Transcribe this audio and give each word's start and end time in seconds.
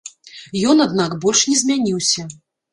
Ён, 0.73 0.81
аднак, 0.87 1.11
больш 1.27 1.45
не 1.53 1.55
змяніўся. 1.63 2.29